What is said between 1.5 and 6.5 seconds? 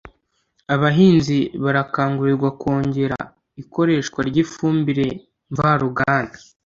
barakangurirwa kongera ikoreshwa ry’ifumbire mva ruganda